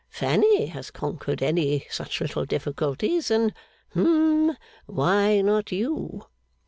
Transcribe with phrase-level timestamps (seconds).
[0.09, 3.53] Fanny has conquered any such little difficulties, and
[3.93, 6.23] hum why not you?